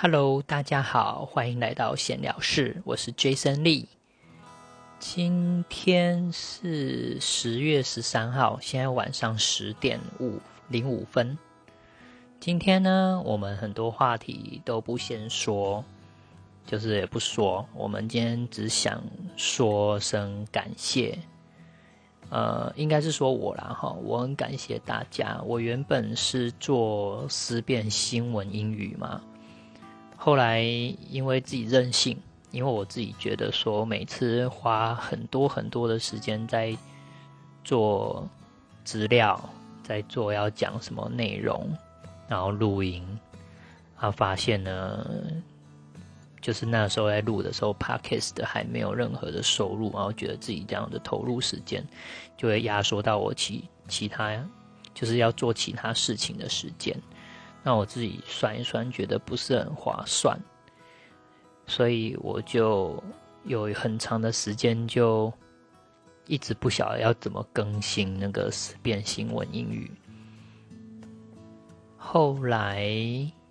[0.00, 3.86] Hello，大家好，欢迎来到闲聊室，我是 Jason Lee。
[5.00, 10.38] 今天是十月十三号，现在晚上十点五
[10.68, 11.36] 零五分。
[12.38, 15.84] 今天呢，我们很多话题都不先说，
[16.64, 19.02] 就是也不说，我们今天只想
[19.36, 21.18] 说声感谢。
[22.30, 25.42] 呃，应该是说我啦哈，我很感谢大家。
[25.44, 29.20] 我原本是做思辨新闻英语嘛。
[30.20, 32.18] 后来因为自己任性，
[32.50, 36.76] 因为我自己觉得说每次花很多很多的时间在
[37.64, 38.28] 做
[38.84, 39.40] 资料，
[39.84, 41.72] 在做要讲什么内容，
[42.28, 43.02] 然后录音，
[43.96, 45.06] 啊，发现呢，
[46.42, 51.86] 就是那时候在录的时候，Podcast 还没有任何的收入，然后觉得自己这样的投入时间，
[52.36, 54.36] 就会压缩到我其其他
[54.92, 57.00] 就是要做其他事情的时间。
[57.68, 60.40] 那我自己算一算，觉得不是很划算，
[61.66, 63.04] 所以我就
[63.44, 65.30] 有很长的时间就
[66.24, 69.90] 一直不晓得要怎么更新那个思辨新闻英语。
[71.98, 72.90] 后来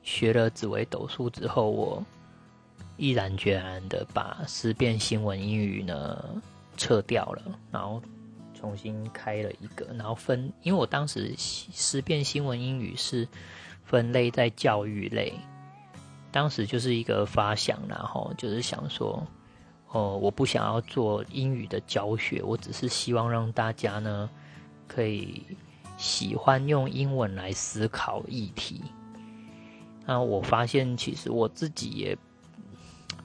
[0.01, 2.03] 学了紫微斗数之后，我
[2.95, 6.25] 毅然决然的把思辨新闻英语呢
[6.75, 8.01] 撤掉了，然后
[8.55, 13.27] 重新开了一个，然后分，因为我当时思辨新闻英语是。
[13.87, 15.33] 分类在教育类，
[16.29, 19.25] 当时就是一个发想，然后就是想说，
[19.91, 24.29] 哦，我不想要做英语的教学，我只是希望让大家呢
[24.89, 25.41] 可以
[25.97, 28.83] 喜欢用英文来思考议题。
[30.05, 32.17] 那我发现其实我自己也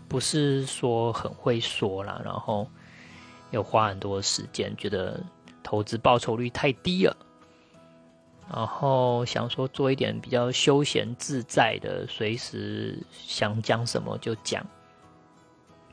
[0.08, 2.68] 不是说很会说啦，然后
[3.50, 5.20] 又花很多时间，觉得
[5.60, 7.16] 投资报酬率太低了。
[8.54, 14.62] 然后想说做一点比较休闲自在的，随时想讲什么就讲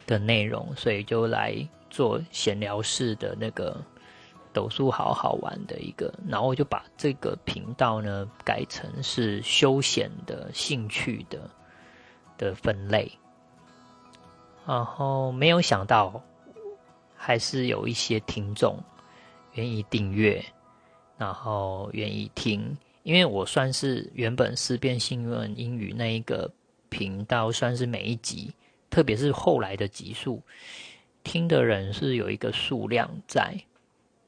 [0.05, 1.55] 的内容，所以就来
[1.89, 3.81] 做闲聊式的那个
[4.51, 11.49] 抖数好好玩的一个，然后就把这个频道呢改成是休闲的兴趣的
[12.37, 13.09] 的分类，
[14.67, 16.21] 然后没有想到
[17.15, 18.77] 还是有一些听众
[19.53, 20.43] 愿意订阅。
[21.19, 26.49] 然后愿意听，因为我算是原本思辨新闻英语那一个
[26.87, 28.53] 频道，算是每一集，
[28.89, 30.41] 特别是后来的集数，
[31.21, 33.53] 听的人是有一个数量在。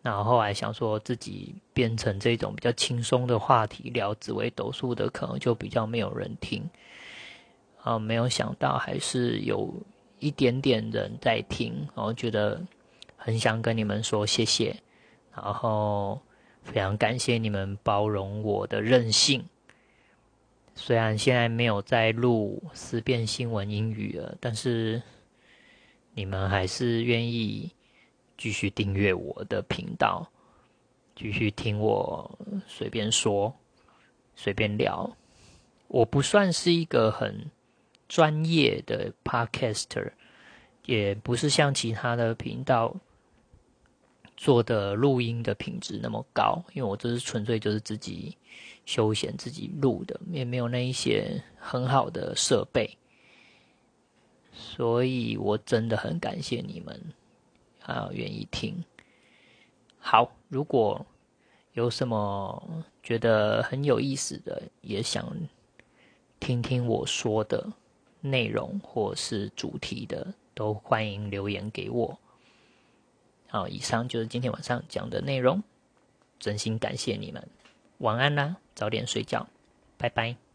[0.01, 6.69] 然后后来想说自己变成这种比较轻松的话题，聊紫微斗数的，可能就比较没有人听。
[7.83, 9.73] 啊，没有想到还是有
[10.19, 12.61] 一点点人在听，然后觉得
[13.15, 14.75] 很想跟你们说谢谢，
[15.33, 16.19] 然后。
[16.61, 19.45] 非常感谢你们包容我的任性。
[20.73, 25.01] 虽然现在没有在录思辨新闻英语了，但是
[26.13, 27.71] 你们还是愿意
[28.37, 30.31] 继续订阅我的频道，
[31.15, 33.53] 继续听我随便说、
[34.35, 35.15] 随便聊。
[35.87, 37.51] 我不算是一个很
[38.07, 40.11] 专业的 podcaster，
[40.85, 42.95] 也不是像其他的频道。
[44.35, 48.37] 做的录音的品质那么高，因为我这是纯粹就是自己
[48.85, 52.97] 休闲自己录的，也没有那一些很好的设备，
[54.51, 56.99] 所以我真的很感谢你们
[57.83, 58.83] 啊，愿意听。
[59.99, 61.05] 好，如果
[61.73, 65.31] 有什么觉得很有意思的，也想
[66.39, 67.71] 听听我说的
[68.19, 72.17] 内容或是主题的，都欢迎留言给我。
[73.51, 75.61] 好，以上就是今天晚上讲的内容。
[76.39, 77.45] 真心感谢你们，
[77.97, 79.45] 晚安啦，早点睡觉，
[79.97, 80.50] 拜拜。